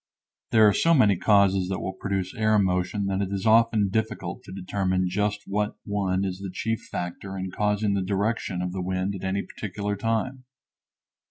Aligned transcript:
There 0.49 0.67
are 0.67 0.73
so 0.73 0.95
many 0.95 1.15
causes 1.15 1.69
that 1.69 1.79
will 1.79 1.93
produce 1.93 2.33
air 2.33 2.57
motion 2.57 3.05
that 3.05 3.21
it 3.21 3.31
is 3.31 3.45
often 3.45 3.89
difficult 3.89 4.41
to 4.45 4.51
determine 4.51 5.07
just 5.07 5.43
what 5.45 5.75
one 5.85 6.25
is 6.25 6.39
the 6.39 6.49
chief 6.51 6.81
factor 6.91 7.37
in 7.37 7.51
causing 7.51 7.93
the 7.93 8.01
direction 8.01 8.63
of 8.63 8.71
the 8.71 8.81
wind 8.81 9.13
at 9.13 9.23
any 9.23 9.43
particular 9.43 9.95
time. 9.95 10.45